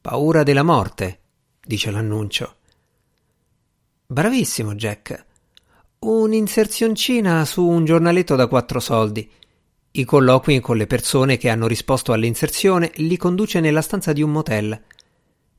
Paura 0.00 0.42
della 0.42 0.62
morte, 0.62 1.18
dice 1.64 1.90
l'annuncio. 1.90 2.56
Bravissimo, 4.06 4.74
Jack. 4.74 5.24
Un'inserzioncina 6.00 7.44
su 7.46 7.66
un 7.66 7.86
giornaletto 7.86 8.36
da 8.36 8.46
quattro 8.46 8.80
soldi. 8.80 9.30
I 9.92 10.04
colloqui 10.04 10.60
con 10.60 10.76
le 10.76 10.86
persone 10.86 11.38
che 11.38 11.48
hanno 11.48 11.66
risposto 11.66 12.12
all'inserzione 12.12 12.92
li 12.96 13.16
conduce 13.16 13.60
nella 13.60 13.80
stanza 13.80 14.12
di 14.12 14.20
un 14.20 14.30
motel. 14.30 14.78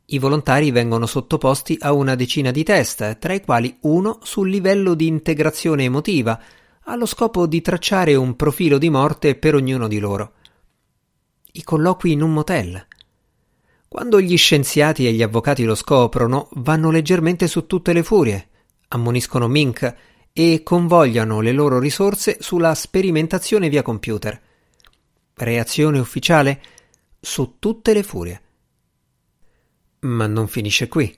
I 0.08 0.20
volontari 0.20 0.70
vengono 0.70 1.08
sottoposti 1.08 1.78
a 1.82 1.92
una 1.92 2.14
decina 2.14 2.52
di 2.52 2.64
test, 2.64 3.18
tra 3.18 3.34
i 3.34 3.42
quali 3.42 3.78
uno 3.82 4.20
sul 4.22 4.50
livello 4.50 4.94
di 4.94 5.08
integrazione 5.08 5.86
emotiva, 5.86 6.40
allo 6.84 7.08
scopo 7.08 7.48
di 7.48 7.62
tracciare 7.62 8.14
un 8.14 8.36
profilo 8.36 8.78
di 8.78 8.92
morte 8.92 9.36
per 9.36 9.56
ognuno 9.56 9.88
di 9.88 9.98
loro. 9.98 10.34
I 11.54 11.64
colloqui 11.64 12.12
in 12.12 12.22
un 12.22 12.34
motel. 12.34 12.86
Quando 13.88 14.22
gli 14.22 14.38
scienziati 14.38 15.08
e 15.08 15.14
gli 15.14 15.24
avvocati 15.24 15.64
lo 15.64 15.74
scoprono, 15.74 16.50
vanno 16.54 16.92
leggermente 16.92 17.48
su 17.48 17.66
tutte 17.66 17.92
le 17.92 18.04
furie, 18.04 18.50
ammoniscono 18.90 19.48
Mink 19.48 19.96
e 20.32 20.62
convogliano 20.64 21.42
le 21.42 21.52
loro 21.52 21.80
risorse 21.80 22.38
sulla 22.42 22.76
sperimentazione 22.76 23.70
via 23.70 23.82
computer. 23.82 24.40
Reazione 25.34 25.98
ufficiale? 25.98 26.62
Su 27.20 27.56
tutte 27.58 27.94
le 27.94 28.04
furie. 28.04 28.42
Ma 30.06 30.28
non 30.28 30.48
finisce 30.48 30.88
qui. 30.88 31.14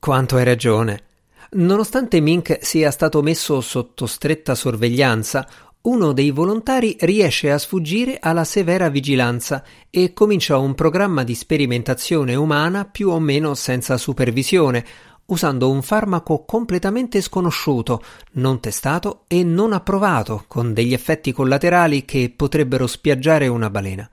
Quanto 0.00 0.36
hai 0.36 0.44
ragione. 0.44 1.04
Nonostante 1.52 2.18
Mink 2.18 2.58
sia 2.60 2.90
stato 2.90 3.22
messo 3.22 3.60
sotto 3.60 4.06
stretta 4.06 4.56
sorveglianza, 4.56 5.46
uno 5.82 6.12
dei 6.12 6.30
volontari 6.30 6.96
riesce 7.00 7.52
a 7.52 7.58
sfuggire 7.58 8.18
alla 8.20 8.44
severa 8.44 8.88
vigilanza 8.88 9.62
e 9.90 10.12
comincia 10.12 10.56
un 10.58 10.74
programma 10.74 11.22
di 11.22 11.34
sperimentazione 11.36 12.34
umana 12.34 12.84
più 12.84 13.10
o 13.10 13.20
meno 13.20 13.54
senza 13.54 13.96
supervisione, 13.96 14.84
usando 15.26 15.70
un 15.70 15.82
farmaco 15.82 16.44
completamente 16.44 17.20
sconosciuto, 17.20 18.02
non 18.32 18.58
testato 18.58 19.24
e 19.28 19.44
non 19.44 19.72
approvato, 19.72 20.44
con 20.48 20.72
degli 20.72 20.94
effetti 20.94 21.32
collaterali 21.32 22.04
che 22.04 22.32
potrebbero 22.34 22.88
spiaggiare 22.88 23.46
una 23.46 23.70
balena 23.70 24.08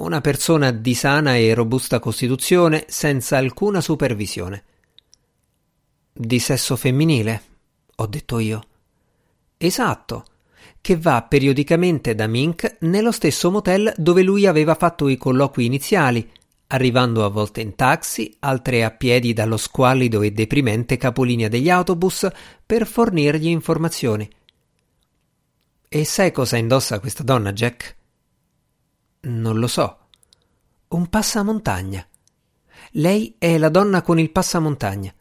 una 0.00 0.20
persona 0.20 0.70
di 0.70 0.94
sana 0.94 1.36
e 1.36 1.52
robusta 1.54 1.98
costituzione 1.98 2.84
senza 2.88 3.36
alcuna 3.36 3.80
supervisione. 3.80 4.64
Di 6.12 6.38
sesso 6.38 6.76
femminile, 6.76 7.42
ho 7.96 8.06
detto 8.06 8.38
io. 8.38 8.62
Esatto, 9.56 10.24
che 10.80 10.96
va 10.96 11.22
periodicamente 11.22 12.14
da 12.14 12.26
Mink 12.26 12.78
nello 12.80 13.12
stesso 13.12 13.50
motel 13.50 13.92
dove 13.96 14.22
lui 14.22 14.46
aveva 14.46 14.74
fatto 14.74 15.08
i 15.08 15.18
colloqui 15.18 15.66
iniziali, 15.66 16.28
arrivando 16.68 17.24
a 17.24 17.28
volte 17.28 17.60
in 17.60 17.74
taxi, 17.74 18.34
altre 18.40 18.84
a 18.84 18.90
piedi 18.90 19.32
dallo 19.34 19.58
squallido 19.58 20.22
e 20.22 20.32
deprimente 20.32 20.96
capolinea 20.96 21.48
degli 21.48 21.68
autobus 21.68 22.26
per 22.64 22.86
fornirgli 22.86 23.48
informazioni. 23.48 24.28
E 25.88 26.04
sai 26.04 26.32
cosa 26.32 26.56
indossa 26.56 27.00
questa 27.00 27.22
donna, 27.22 27.52
Jack? 27.52 27.98
Non 29.22 29.58
lo 29.58 29.66
so. 29.66 29.98
Un 30.88 31.08
passamontagna. 31.08 32.06
Lei 32.92 33.34
è 33.38 33.58
la 33.58 33.68
donna 33.68 34.00
con 34.00 34.18
il 34.18 34.30
passamontagna. 34.30 35.14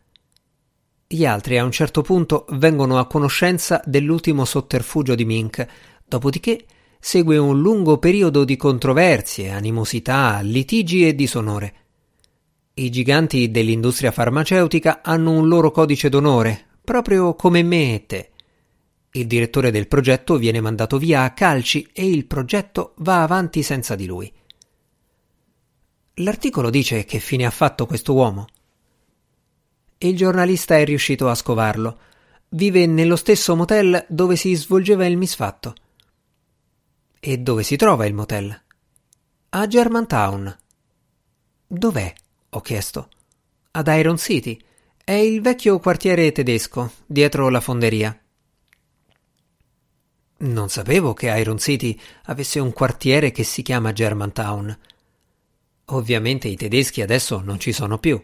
Gli 1.05 1.25
altri 1.25 1.57
a 1.57 1.65
un 1.65 1.71
certo 1.71 2.01
punto 2.01 2.45
vengono 2.51 2.97
a 2.97 3.07
conoscenza 3.07 3.81
dell'ultimo 3.83 4.45
sotterfugio 4.45 5.15
di 5.15 5.25
Mink, 5.25 5.67
dopodiché 6.05 6.65
segue 6.99 7.37
un 7.37 7.59
lungo 7.59 7.97
periodo 7.97 8.45
di 8.45 8.55
controversie, 8.55 9.49
animosità, 9.49 10.39
litigi 10.41 11.05
e 11.05 11.13
disonore. 11.13 11.73
I 12.75 12.89
giganti 12.89 13.51
dell'industria 13.51 14.11
farmaceutica 14.11 15.01
hanno 15.03 15.31
un 15.31 15.47
loro 15.47 15.71
codice 15.71 16.07
d'onore, 16.07 16.67
proprio 16.83 17.35
come 17.35 17.63
me 17.63 17.95
e 17.95 18.05
te. 18.05 18.28
Il 19.19 19.27
direttore 19.27 19.69
del 19.69 19.89
progetto 19.89 20.37
viene 20.37 20.61
mandato 20.61 20.97
via 20.97 21.23
a 21.23 21.33
calci 21.33 21.89
e 21.91 22.09
il 22.09 22.25
progetto 22.25 22.93
va 22.99 23.21
avanti 23.21 23.63
senza 23.63 23.95
di 23.95 24.05
lui. 24.05 24.31
L'articolo 26.15 26.69
dice 26.69 27.03
che 27.03 27.19
fine 27.19 27.45
ha 27.45 27.49
fatto 27.49 27.85
questo 27.85 28.13
uomo. 28.13 28.47
Il 29.97 30.15
giornalista 30.15 30.77
è 30.77 30.85
riuscito 30.85 31.27
a 31.27 31.35
scovarlo. 31.35 31.99
Vive 32.47 32.85
nello 32.85 33.17
stesso 33.17 33.57
motel 33.57 34.05
dove 34.07 34.37
si 34.37 34.55
svolgeva 34.55 35.05
il 35.05 35.17
misfatto. 35.17 35.75
E 37.19 37.37
dove 37.39 37.63
si 37.63 37.75
trova 37.75 38.05
il 38.05 38.13
motel? 38.13 38.57
A 39.49 39.67
Germantown. 39.67 40.57
Dov'è? 41.67 42.13
ho 42.51 42.61
chiesto. 42.61 43.09
Ad 43.71 43.87
Iron 43.87 44.17
City. 44.17 44.57
È 45.03 45.11
il 45.11 45.41
vecchio 45.41 45.77
quartiere 45.79 46.31
tedesco, 46.31 46.93
dietro 47.05 47.49
la 47.49 47.59
fonderia. 47.59 48.17
Non 50.41 50.69
sapevo 50.69 51.13
che 51.13 51.27
Iron 51.37 51.57
City 51.57 51.99
avesse 52.25 52.59
un 52.59 52.71
quartiere 52.71 53.31
che 53.31 53.43
si 53.43 53.61
chiama 53.61 53.91
Germantown. 53.91 54.77
Ovviamente 55.85 56.47
i 56.47 56.55
tedeschi 56.55 57.01
adesso 57.01 57.41
non 57.41 57.59
ci 57.59 57.73
sono 57.73 57.97
più. 57.97 58.23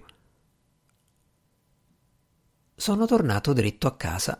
Sono 2.73 3.05
tornato 3.05 3.51
dritto 3.51 3.87
a 3.87 3.97
casa. 3.97 4.39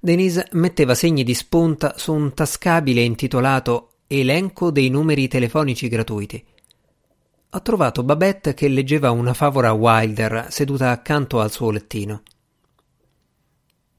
Denise 0.00 0.48
metteva 0.52 0.96
segni 0.96 1.22
di 1.22 1.34
spunta 1.34 1.94
su 1.96 2.12
un 2.12 2.34
tascabile 2.34 3.02
intitolato 3.02 3.90
Elenco 4.08 4.72
dei 4.72 4.88
numeri 4.88 5.28
telefonici 5.28 5.86
gratuiti. 5.88 6.44
Ho 7.50 7.62
trovato 7.62 8.02
Babette 8.02 8.52
che 8.52 8.66
leggeva 8.66 9.12
una 9.12 9.32
favola 9.32 9.72
Wilder 9.72 10.48
seduta 10.50 10.90
accanto 10.90 11.40
al 11.40 11.52
suo 11.52 11.70
lettino. 11.70 12.22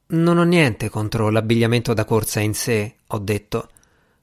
Non 0.08 0.38
ho 0.38 0.44
niente 0.44 0.90
contro 0.90 1.30
l'abbigliamento 1.30 1.94
da 1.94 2.06
corsa 2.06 2.40
in 2.40 2.54
sé, 2.54 2.98
ho 3.08 3.18
detto. 3.18 3.70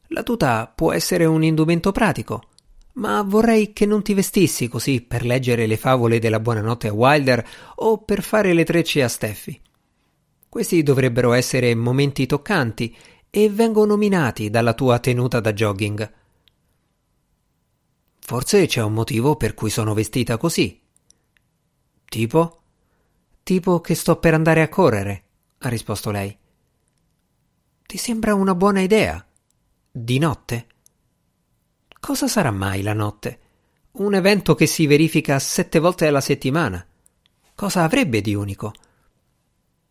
La 0.08 0.22
tuta 0.22 0.70
può 0.72 0.92
essere 0.92 1.24
un 1.24 1.42
indumento 1.42 1.90
pratico, 1.90 2.50
ma 2.94 3.22
vorrei 3.22 3.72
che 3.72 3.84
non 3.84 4.02
ti 4.02 4.14
vestissi 4.14 4.68
così 4.68 5.00
per 5.00 5.24
leggere 5.24 5.66
le 5.66 5.76
favole 5.76 6.20
della 6.20 6.38
buonanotte 6.38 6.88
a 6.88 6.92
Wilder 6.92 7.48
o 7.76 7.98
per 7.98 8.22
fare 8.22 8.52
le 8.52 8.64
trecce 8.64 9.02
a 9.02 9.08
Steffi. 9.08 9.60
Questi 10.48 10.82
dovrebbero 10.82 11.32
essere 11.32 11.74
momenti 11.74 12.26
toccanti 12.26 12.94
e 13.30 13.48
vengono 13.48 13.92
nominati 13.92 14.50
dalla 14.50 14.74
tua 14.74 14.98
tenuta 15.00 15.40
da 15.40 15.52
jogging. 15.52 16.12
Forse 18.20 18.66
c'è 18.66 18.82
un 18.82 18.92
motivo 18.92 19.36
per 19.36 19.54
cui 19.54 19.70
sono 19.70 19.94
vestita 19.94 20.36
così. 20.36 20.80
Tipo? 22.04 22.60
Tipo 23.42 23.80
che 23.80 23.94
sto 23.94 24.16
per 24.16 24.34
andare 24.34 24.60
a 24.60 24.68
correre, 24.68 25.24
ha 25.62 25.68
risposto 25.68 26.10
lei. 26.10 26.36
Ti 27.86 27.96
sembra 27.96 28.34
una 28.34 28.54
buona 28.54 28.80
idea? 28.80 29.24
Di 29.90 30.18
notte? 30.18 30.66
Cosa 32.00 32.26
sarà 32.26 32.50
mai 32.50 32.82
la 32.82 32.94
notte? 32.94 33.40
Un 33.92 34.14
evento 34.14 34.54
che 34.54 34.66
si 34.66 34.86
verifica 34.86 35.38
sette 35.38 35.78
volte 35.78 36.06
alla 36.06 36.20
settimana. 36.20 36.84
Cosa 37.54 37.84
avrebbe 37.84 38.20
di 38.20 38.34
unico? 38.34 38.72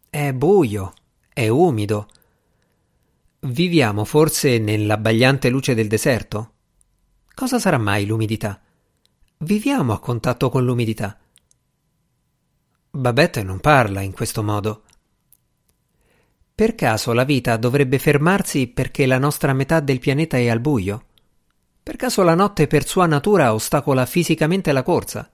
È 0.10 0.34
buio, 0.34 0.94
è 1.32 1.48
umido. 1.48 2.08
Viviamo 3.40 4.04
forse 4.04 4.58
nell'abbagliante 4.58 5.50
luce 5.50 5.74
del 5.74 5.88
deserto? 5.88 6.54
Cosa 7.34 7.60
sarà 7.60 7.78
mai 7.78 8.06
l'umidità? 8.06 8.62
Viviamo 9.38 9.94
a 9.94 10.00
contatto 10.00 10.50
con 10.50 10.66
l'umidità. 10.66 11.18
Babette 12.92 13.42
non 13.42 13.60
parla 13.62 14.02
in 14.02 14.12
questo 14.12 14.44
modo. 14.44 14.84
Per 16.62 16.76
caso 16.76 17.12
la 17.14 17.24
vita 17.24 17.58
dovrebbe 17.58 17.98
fermarsi 17.98 18.68
perché 18.68 19.08
la 19.08 19.18
nostra 19.18 19.52
metà 19.52 19.80
del 19.80 19.98
pianeta 19.98 20.38
è 20.38 20.48
al 20.48 20.60
buio? 20.60 21.06
Per 21.82 21.96
caso 21.96 22.22
la 22.22 22.36
notte 22.36 22.68
per 22.68 22.86
sua 22.86 23.08
natura 23.08 23.56
ostacola 23.56 24.06
fisicamente 24.06 24.72
la 24.72 24.84
corsa? 24.84 25.28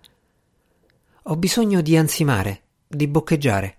Ho 1.23 1.35
bisogno 1.35 1.81
di 1.81 1.97
ansimare, 1.97 2.61
di 2.87 3.09
boccheggiare. 3.09 3.77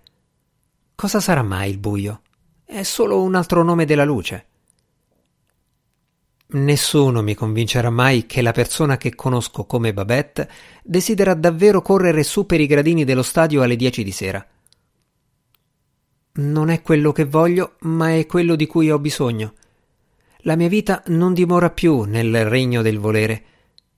Cosa 0.93 1.19
sarà 1.19 1.41
mai 1.41 1.71
il 1.71 1.79
buio? 1.79 2.21
È 2.63 2.83
solo 2.83 3.19
un 3.19 3.33
altro 3.33 3.63
nome 3.63 3.85
della 3.85 4.05
luce. 4.05 4.45
Nessuno 6.49 7.23
mi 7.23 7.33
convincerà 7.33 7.89
mai 7.89 8.27
che 8.27 8.43
la 8.43 8.51
persona 8.51 8.97
che 8.97 9.15
conosco 9.15 9.65
come 9.65 9.91
Babette 9.91 10.47
desidera 10.83 11.33
davvero 11.33 11.81
correre 11.81 12.21
su 12.21 12.45
per 12.45 12.61
i 12.61 12.67
gradini 12.67 13.05
dello 13.05 13.23
stadio 13.23 13.63
alle 13.63 13.75
dieci 13.75 14.03
di 14.03 14.11
sera. 14.11 14.47
Non 16.31 16.69
è 16.69 16.81
quello 16.81 17.11
che 17.11 17.25
voglio, 17.25 17.75
ma 17.81 18.15
è 18.15 18.25
quello 18.25 18.55
di 18.55 18.65
cui 18.67 18.89
ho 18.91 18.99
bisogno. 18.99 19.53
La 20.43 20.55
mia 20.55 20.69
vita 20.69 21.03
non 21.07 21.33
dimora 21.33 21.69
più 21.69 22.03
nel 22.03 22.45
regno 22.45 22.81
del 22.81 22.97
volere. 22.97 23.43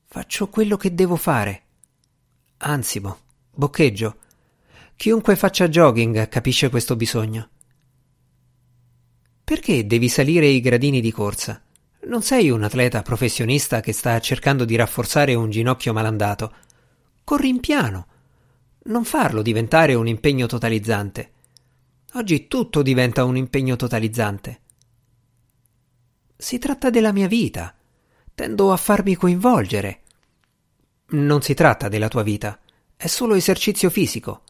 Faccio 0.08 0.50
quello 0.50 0.76
che 0.78 0.96
devo 0.96 1.16
fare. 1.16 1.64
Ansimo, 2.58 3.18
boccheggio. 3.54 4.18
Chiunque 4.96 5.36
faccia 5.36 5.68
jogging 5.68 6.28
capisce 6.30 6.70
questo 6.70 6.96
bisogno. 6.96 7.50
Perché 9.44 9.86
devi 9.86 10.10
salire 10.10 10.48
i 10.48 10.62
gradini 10.62 11.02
di 11.02 11.12
corsa? 11.12 11.62
Non 12.04 12.24
sei 12.24 12.50
un 12.50 12.64
atleta 12.64 13.02
professionista 13.02 13.80
che 13.80 13.94
sta 13.94 14.20
cercando 14.20 14.66
di 14.66 14.76
rafforzare 14.76 15.36
un 15.36 15.50
ginocchio 15.50 15.94
malandato. 15.94 16.54
Corri 17.24 17.50
in 17.50 17.60
piano. 17.60 18.08
Non 18.84 19.04
farlo 19.04 19.42
diventare 19.42 19.94
un 19.94 20.08
impegno 20.08 20.48
totalizzante. 20.48 21.32
Oggi 22.16 22.48
tutto 22.48 22.82
diventa 22.82 23.24
un 23.24 23.38
impegno 23.38 23.78
totalizzante. 23.78 24.60
Si 26.36 26.58
tratta 26.58 26.90
della 26.90 27.14
mia 27.14 27.28
vita. 27.28 27.74
Tendo 28.36 28.74
a 28.74 28.78
farmi 28.78 29.16
coinvolgere. 29.16 30.02
Non 31.12 31.42
si 31.42 31.54
tratta 31.54 31.88
della 31.88 32.10
tua 32.10 32.24
vita, 32.24 32.60
è 32.98 33.08
solo 33.08 33.36
esercizio 33.36 33.90
fisico. 33.90 34.44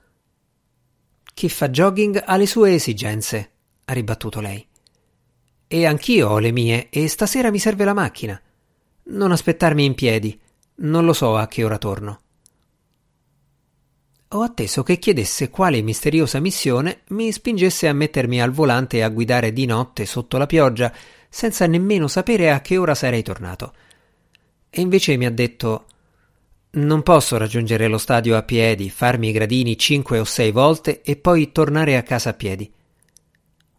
Chi 1.34 1.50
fa 1.50 1.70
jogging 1.70 2.24
ha 2.26 2.36
le 2.36 2.48
sue 2.48 2.74
esigenze, 2.74 3.52
ha 3.86 3.94
ribattuto 3.94 4.40
lei. 4.40 4.68
E 5.68 5.86
anch'io 5.86 6.30
ho 6.30 6.40
le 6.40 6.52
mie, 6.52 6.90
e 6.90 7.08
stasera 7.08 7.52
mi 7.52 7.60
serve 7.60 7.84
la 7.86 7.94
macchina. 7.94 8.42
Non 9.04 9.32
aspettarmi 9.32 9.86
in 9.86 9.94
piedi, 9.94 10.40
non 10.76 11.06
lo 11.06 11.14
so 11.14 11.38
a 11.38 11.48
che 11.48 11.64
ora 11.64 11.78
torno. 11.78 12.21
Ho 14.34 14.44
atteso 14.44 14.82
che 14.82 14.98
chiedesse 14.98 15.50
quale 15.50 15.82
misteriosa 15.82 16.40
missione 16.40 17.02
mi 17.10 17.34
spingesse 17.34 17.90
a 17.90 17.94
mettermi 17.94 18.42
al 18.42 18.52
volante 18.52 18.98
e 18.98 19.02
a 19.02 19.10
guidare 19.10 19.52
di 19.52 19.66
notte 19.66 20.06
sotto 20.06 20.38
la 20.38 20.46
pioggia 20.46 20.94
senza 21.28 21.68
nemmeno 21.68 22.08
sapere 22.08 22.50
a 22.50 22.62
che 22.62 22.78
ora 22.78 22.96
sarei 22.96 23.24
tornato. 23.24 23.74
E 24.70 24.80
invece 24.80 25.18
mi 25.18 25.26
ha 25.26 25.32
detto 25.32 25.86
non 26.72 27.04
posso 27.04 27.38
raggiungere 27.38 27.90
lo 27.90 27.98
stadio 27.98 28.38
a 28.38 28.44
piedi, 28.44 28.90
farmi 28.90 29.28
i 29.28 29.32
gradini 29.34 29.78
cinque 29.78 30.20
o 30.20 30.24
sei 30.24 30.52
volte 30.52 31.02
e 31.02 31.18
poi 31.18 31.52
tornare 31.52 31.98
a 31.98 32.04
casa 32.04 32.30
a 32.30 32.34
piedi. 32.34 32.72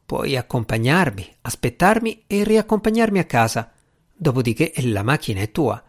Puoi 0.05 0.37
accompagnarmi, 0.37 1.37
aspettarmi 1.41 2.25
e 2.27 2.45
riaccompagnarmi 2.45 3.19
a 3.19 3.25
casa. 3.25 3.73
Dopodiché 4.15 4.75
la 4.83 5.03
macchina 5.03 5.41
è 5.41 5.51
tua. 5.51 5.83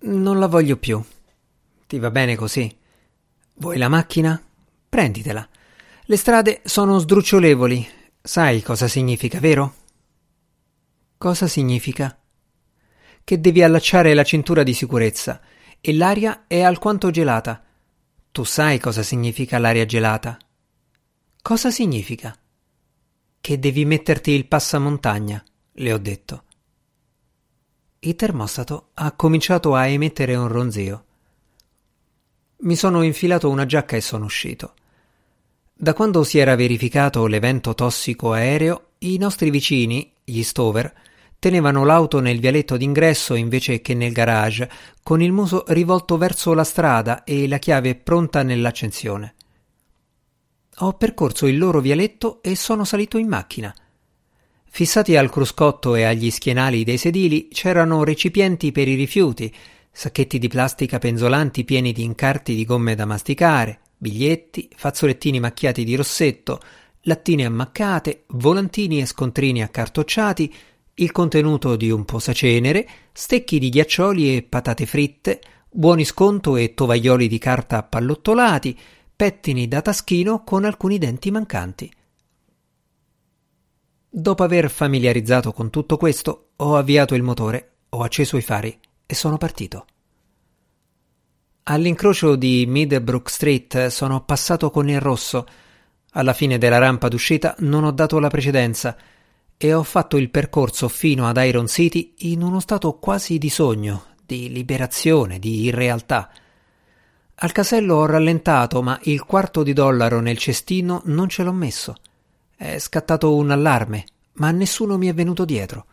Non 0.00 0.38
la 0.38 0.46
voglio 0.46 0.76
più. 0.76 1.02
Ti 1.86 1.98
va 1.98 2.10
bene 2.10 2.36
così? 2.36 2.76
Vuoi 3.60 3.76
la 3.76 3.90
macchina? 3.90 4.42
Prenditela. 4.88 5.46
Le 6.04 6.16
strade 6.16 6.62
sono 6.64 6.98
sdrucciolevoli. 6.98 7.86
Sai 8.22 8.62
cosa 8.62 8.88
significa, 8.88 9.38
vero? 9.38 9.74
Cosa 11.18 11.46
significa? 11.46 12.18
Che 13.22 13.38
devi 13.38 13.62
allacciare 13.62 14.14
la 14.14 14.24
cintura 14.24 14.62
di 14.62 14.72
sicurezza 14.72 15.42
e 15.78 15.92
l'aria 15.92 16.44
è 16.46 16.62
alquanto 16.62 17.10
gelata. 17.10 17.62
Tu 18.32 18.44
sai 18.44 18.78
cosa 18.78 19.02
significa 19.02 19.58
l'aria 19.58 19.84
gelata? 19.84 20.38
Cosa 21.42 21.70
significa? 21.70 22.34
Che 23.42 23.58
devi 23.58 23.84
metterti 23.84 24.30
il 24.30 24.46
passamontagna, 24.46 25.44
le 25.72 25.92
ho 25.92 25.98
detto. 25.98 26.44
Il 27.98 28.14
termostato 28.16 28.92
ha 28.94 29.12
cominciato 29.12 29.74
a 29.74 29.86
emettere 29.86 30.34
un 30.34 30.48
ronzio. 30.48 31.04
Mi 32.62 32.76
sono 32.76 33.02
infilato 33.02 33.48
una 33.48 33.64
giacca 33.64 33.96
e 33.96 34.02
sono 34.02 34.26
uscito. 34.26 34.74
Da 35.72 35.94
quando 35.94 36.24
si 36.24 36.38
era 36.38 36.56
verificato 36.56 37.26
l'evento 37.26 37.74
tossico 37.74 38.32
aereo, 38.32 38.88
i 38.98 39.16
nostri 39.16 39.48
vicini, 39.48 40.12
gli 40.22 40.42
Stover, 40.42 40.92
tenevano 41.38 41.86
l'auto 41.86 42.20
nel 42.20 42.38
vialetto 42.38 42.76
d'ingresso 42.76 43.34
invece 43.34 43.80
che 43.80 43.94
nel 43.94 44.12
garage, 44.12 44.70
con 45.02 45.22
il 45.22 45.32
muso 45.32 45.64
rivolto 45.68 46.18
verso 46.18 46.52
la 46.52 46.64
strada 46.64 47.24
e 47.24 47.48
la 47.48 47.56
chiave 47.56 47.94
pronta 47.94 48.42
nell'accensione. 48.42 49.34
Ho 50.80 50.92
percorso 50.92 51.46
il 51.46 51.56
loro 51.56 51.80
vialetto 51.80 52.42
e 52.42 52.56
sono 52.56 52.84
salito 52.84 53.16
in 53.16 53.28
macchina. 53.28 53.74
Fissati 54.68 55.16
al 55.16 55.30
cruscotto 55.30 55.94
e 55.94 56.04
agli 56.04 56.30
schienali 56.30 56.84
dei 56.84 56.98
sedili 56.98 57.48
c'erano 57.48 58.04
recipienti 58.04 58.70
per 58.70 58.86
i 58.86 58.96
rifiuti, 58.96 59.52
sacchetti 59.92 60.38
di 60.38 60.48
plastica 60.48 60.98
penzolanti 60.98 61.64
pieni 61.64 61.92
di 61.92 62.04
incarti 62.04 62.54
di 62.54 62.64
gomme 62.64 62.94
da 62.94 63.04
masticare, 63.04 63.80
biglietti, 63.96 64.70
fazzolettini 64.74 65.40
macchiati 65.40 65.84
di 65.84 65.94
rossetto, 65.94 66.60
lattine 67.02 67.44
ammaccate, 67.44 68.24
volantini 68.28 69.00
e 69.00 69.06
scontrini 69.06 69.62
accartocciati, 69.62 70.54
il 70.94 71.12
contenuto 71.12 71.76
di 71.76 71.90
un 71.90 72.04
posacenere, 72.04 72.88
stecchi 73.12 73.58
di 73.58 73.68
ghiaccioli 73.68 74.36
e 74.36 74.42
patate 74.42 74.86
fritte, 74.86 75.40
buoni 75.70 76.04
sconto 76.04 76.56
e 76.56 76.74
tovaglioli 76.74 77.28
di 77.28 77.38
carta 77.38 77.78
appallottolati, 77.78 78.78
pettini 79.16 79.68
da 79.68 79.82
taschino 79.82 80.44
con 80.44 80.64
alcuni 80.64 80.98
denti 80.98 81.30
mancanti. 81.30 81.92
Dopo 84.12 84.42
aver 84.42 84.70
familiarizzato 84.70 85.52
con 85.52 85.70
tutto 85.70 85.96
questo, 85.96 86.50
ho 86.56 86.76
avviato 86.76 87.14
il 87.14 87.22
motore, 87.22 87.72
ho 87.90 88.02
acceso 88.02 88.36
i 88.36 88.42
fari 88.42 88.78
e 89.10 89.14
sono 89.16 89.38
partito. 89.38 89.86
All'incrocio 91.64 92.36
di 92.36 92.64
Middlebrook 92.68 93.28
Street 93.28 93.88
sono 93.88 94.22
passato 94.22 94.70
con 94.70 94.88
il 94.88 95.00
rosso. 95.00 95.46
Alla 96.12 96.32
fine 96.32 96.58
della 96.58 96.78
rampa 96.78 97.08
d'uscita 97.08 97.56
non 97.58 97.82
ho 97.82 97.90
dato 97.90 98.20
la 98.20 98.28
precedenza 98.28 98.96
e 99.56 99.74
ho 99.74 99.82
fatto 99.82 100.16
il 100.16 100.30
percorso 100.30 100.86
fino 100.86 101.26
ad 101.26 101.38
Iron 101.38 101.66
City 101.66 102.14
in 102.18 102.42
uno 102.42 102.60
stato 102.60 102.98
quasi 102.98 103.38
di 103.38 103.50
sogno, 103.50 104.04
di 104.24 104.48
liberazione, 104.48 105.40
di 105.40 105.62
irrealtà. 105.62 106.30
Al 107.34 107.50
casello 107.50 107.96
ho 107.96 108.06
rallentato, 108.06 108.80
ma 108.80 108.96
il 109.04 109.24
quarto 109.24 109.64
di 109.64 109.72
dollaro 109.72 110.20
nel 110.20 110.38
cestino 110.38 111.02
non 111.06 111.28
ce 111.28 111.42
l'ho 111.42 111.52
messo. 111.52 111.96
È 112.54 112.78
scattato 112.78 113.34
un 113.34 113.50
allarme, 113.50 114.04
ma 114.34 114.52
nessuno 114.52 114.96
mi 114.96 115.08
è 115.08 115.14
venuto 115.14 115.44
dietro. 115.44 115.86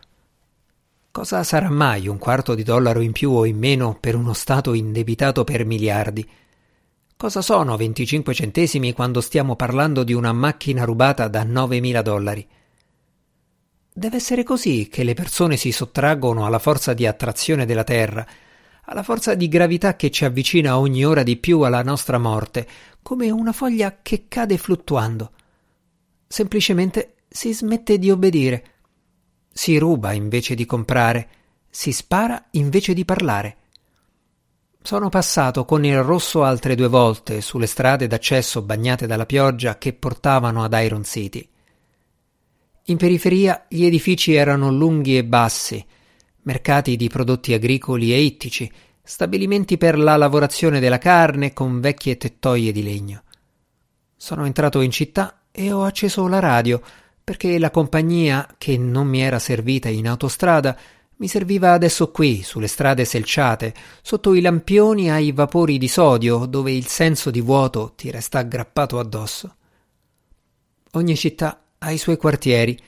Cosa 1.17 1.43
sarà 1.43 1.71
mai 1.71 2.07
un 2.07 2.19
quarto 2.19 2.53
di 2.53 2.61
dollaro 2.61 3.01
in 3.01 3.11
più 3.11 3.31
o 3.31 3.43
in 3.47 3.57
meno 3.57 3.97
per 3.99 4.13
uno 4.13 4.33
Stato 4.33 4.75
indebitato 4.75 5.43
per 5.43 5.65
miliardi? 5.65 6.23
Cosa 7.17 7.41
sono 7.41 7.75
25 7.75 8.35
centesimi 8.35 8.93
quando 8.93 9.19
stiamo 9.19 9.55
parlando 9.55 10.03
di 10.03 10.13
una 10.13 10.31
macchina 10.31 10.83
rubata 10.83 11.27
da 11.27 11.43
9.000 11.43 12.01
dollari? 12.03 12.47
Deve 13.91 14.15
essere 14.15 14.43
così 14.43 14.89
che 14.89 15.03
le 15.03 15.15
persone 15.15 15.57
si 15.57 15.71
sottraggono 15.71 16.45
alla 16.45 16.59
forza 16.59 16.93
di 16.93 17.07
attrazione 17.07 17.65
della 17.65 17.83
Terra, 17.83 18.23
alla 18.83 19.01
forza 19.01 19.33
di 19.33 19.47
gravità 19.47 19.95
che 19.95 20.11
ci 20.11 20.23
avvicina 20.23 20.77
ogni 20.77 21.03
ora 21.03 21.23
di 21.23 21.37
più 21.37 21.61
alla 21.61 21.81
nostra 21.81 22.19
morte, 22.19 22.67
come 23.01 23.31
una 23.31 23.53
foglia 23.53 24.01
che 24.03 24.25
cade 24.27 24.59
fluttuando. 24.59 25.31
Semplicemente 26.27 27.15
si 27.27 27.55
smette 27.55 27.97
di 27.97 28.11
obbedire. 28.11 28.73
Si 29.57 29.75
ruba 29.79 30.11
invece 30.11 30.53
di 30.53 30.67
comprare, 30.67 31.29
si 31.67 31.91
spara 31.91 32.49
invece 32.51 32.93
di 32.93 33.03
parlare. 33.05 33.57
Sono 34.83 35.09
passato 35.09 35.65
con 35.65 35.83
il 35.83 36.03
rosso 36.03 36.43
altre 36.43 36.75
due 36.75 36.87
volte 36.87 37.41
sulle 37.41 37.65
strade 37.65 38.05
d'accesso 38.05 38.61
bagnate 38.61 39.07
dalla 39.07 39.25
pioggia 39.25 39.79
che 39.79 39.93
portavano 39.93 40.63
ad 40.63 40.77
Iron 40.79 41.03
City. 41.03 41.49
In 42.83 42.97
periferia 42.97 43.65
gli 43.67 43.83
edifici 43.83 44.35
erano 44.35 44.69
lunghi 44.69 45.17
e 45.17 45.25
bassi, 45.25 45.83
mercati 46.43 46.95
di 46.95 47.09
prodotti 47.09 47.53
agricoli 47.53 48.13
e 48.13 48.21
ittici, 48.21 48.71
stabilimenti 49.01 49.79
per 49.79 49.97
la 49.97 50.17
lavorazione 50.17 50.79
della 50.79 50.99
carne 50.99 51.53
con 51.53 51.79
vecchie 51.79 52.15
tettoie 52.15 52.71
di 52.71 52.83
legno. 52.83 53.23
Sono 54.15 54.45
entrato 54.45 54.81
in 54.81 54.91
città 54.91 55.45
e 55.49 55.71
ho 55.71 55.83
acceso 55.83 56.27
la 56.27 56.37
radio 56.37 56.79
perché 57.27 57.59
la 57.59 57.71
compagnia, 57.71 58.47
che 58.57 58.77
non 58.77 59.05
mi 59.05 59.19
era 59.19 59.37
servita 59.37 59.89
in 59.89 60.07
autostrada, 60.07 60.77
mi 61.17 61.27
serviva 61.27 61.73
adesso 61.73 62.09
qui, 62.09 62.41
sulle 62.41 62.67
strade 62.67 63.03
selciate, 63.03 63.73
sotto 64.01 64.33
i 64.33 64.39
lampioni 64.39 65.11
ai 65.11 65.33
vapori 65.33 65.77
di 65.77 65.89
sodio, 65.89 66.45
dove 66.45 66.71
il 66.71 66.87
senso 66.87 67.29
di 67.29 67.41
vuoto 67.41 67.91
ti 67.97 68.09
resta 68.11 68.39
aggrappato 68.39 68.97
addosso. 68.97 69.55
Ogni 70.91 71.17
città 71.17 71.63
ha 71.79 71.91
i 71.91 71.97
suoi 71.97 72.15
quartieri 72.15 72.79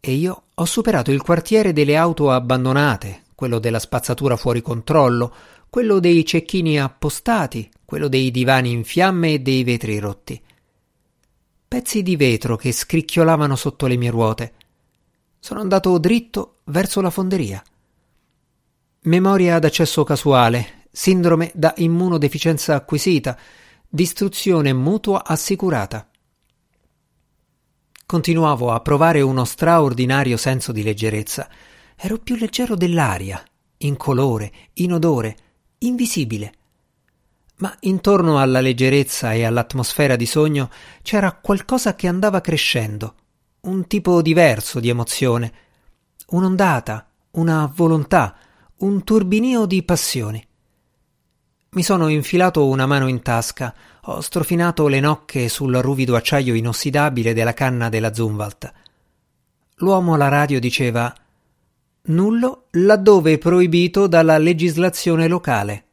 e 0.00 0.12
io 0.12 0.44
ho 0.54 0.64
superato 0.64 1.10
il 1.10 1.20
quartiere 1.20 1.74
delle 1.74 1.94
auto 1.94 2.30
abbandonate, 2.30 3.24
quello 3.34 3.58
della 3.58 3.78
spazzatura 3.78 4.38
fuori 4.38 4.62
controllo, 4.62 5.34
quello 5.68 6.00
dei 6.00 6.24
cecchini 6.24 6.80
appostati, 6.80 7.68
quello 7.84 8.08
dei 8.08 8.30
divani 8.30 8.70
in 8.70 8.84
fiamme 8.84 9.34
e 9.34 9.40
dei 9.40 9.62
vetri 9.64 9.98
rotti 9.98 10.42
pezzi 11.72 12.02
di 12.02 12.16
vetro 12.16 12.56
che 12.56 12.70
scricchiolavano 12.70 13.56
sotto 13.56 13.86
le 13.86 13.96
mie 13.96 14.10
ruote. 14.10 14.52
Sono 15.38 15.60
andato 15.60 15.96
dritto 15.96 16.58
verso 16.64 17.00
la 17.00 17.08
fonderia. 17.08 17.64
Memoria 19.04 19.54
ad 19.54 19.64
accesso 19.64 20.04
casuale, 20.04 20.88
sindrome 20.92 21.50
da 21.54 21.72
immunodeficienza 21.78 22.74
acquisita, 22.74 23.38
distruzione 23.88 24.74
mutua 24.74 25.24
assicurata. 25.24 26.10
Continuavo 28.04 28.70
a 28.70 28.80
provare 28.80 29.22
uno 29.22 29.46
straordinario 29.46 30.36
senso 30.36 30.72
di 30.72 30.82
leggerezza. 30.82 31.48
Ero 31.96 32.18
più 32.18 32.36
leggero 32.36 32.74
dell'aria, 32.74 33.42
in 33.78 33.96
colore, 33.96 34.52
in 34.74 34.92
odore, 34.92 35.36
invisibile 35.78 36.52
ma 37.62 37.74
intorno 37.82 38.40
alla 38.40 38.60
leggerezza 38.60 39.34
e 39.34 39.44
all'atmosfera 39.44 40.16
di 40.16 40.26
sogno 40.26 40.68
c'era 41.00 41.30
qualcosa 41.30 41.94
che 41.94 42.08
andava 42.08 42.40
crescendo, 42.40 43.14
un 43.60 43.86
tipo 43.86 44.20
diverso 44.20 44.80
di 44.80 44.88
emozione, 44.88 45.52
un'ondata, 46.30 47.06
una 47.32 47.70
volontà, 47.72 48.34
un 48.78 49.04
turbinio 49.04 49.66
di 49.66 49.84
passioni. 49.84 50.44
Mi 51.70 51.82
sono 51.84 52.08
infilato 52.08 52.66
una 52.66 52.86
mano 52.86 53.06
in 53.06 53.22
tasca, 53.22 53.72
ho 54.06 54.20
strofinato 54.20 54.88
le 54.88 54.98
nocche 54.98 55.48
sul 55.48 55.72
ruvido 55.76 56.16
acciaio 56.16 56.54
inossidabile 56.54 57.32
della 57.32 57.54
canna 57.54 57.88
della 57.88 58.12
Zumwalt. 58.12 58.72
L'uomo 59.76 60.14
alla 60.14 60.28
radio 60.28 60.58
diceva 60.58 61.14
nullo 62.06 62.64
laddove 62.72 63.38
proibito 63.38 64.08
dalla 64.08 64.36
legislazione 64.36 65.28
locale. 65.28 65.84